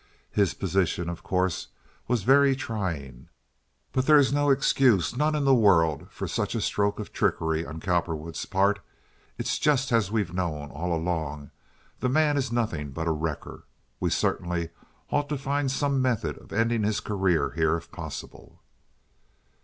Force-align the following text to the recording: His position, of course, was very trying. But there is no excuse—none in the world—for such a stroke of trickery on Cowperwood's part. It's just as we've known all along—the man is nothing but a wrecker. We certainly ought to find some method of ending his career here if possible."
His 0.31 0.55
position, 0.55 1.09
of 1.09 1.21
course, 1.21 1.67
was 2.07 2.23
very 2.23 2.55
trying. 2.55 3.29
But 3.91 4.07
there 4.07 4.17
is 4.17 4.33
no 4.33 4.49
excuse—none 4.49 5.35
in 5.35 5.45
the 5.45 5.53
world—for 5.53 6.27
such 6.27 6.55
a 6.55 6.61
stroke 6.61 6.97
of 6.99 7.13
trickery 7.13 7.63
on 7.67 7.79
Cowperwood's 7.79 8.47
part. 8.47 8.79
It's 9.37 9.59
just 9.59 9.91
as 9.91 10.11
we've 10.11 10.33
known 10.33 10.71
all 10.71 10.91
along—the 10.95 12.09
man 12.09 12.35
is 12.35 12.51
nothing 12.51 12.89
but 12.89 13.05
a 13.07 13.11
wrecker. 13.11 13.67
We 13.99 14.09
certainly 14.09 14.69
ought 15.11 15.29
to 15.29 15.37
find 15.37 15.69
some 15.69 16.01
method 16.01 16.35
of 16.39 16.51
ending 16.51 16.81
his 16.81 16.99
career 16.99 17.51
here 17.51 17.77
if 17.77 17.91
possible." 17.91 18.63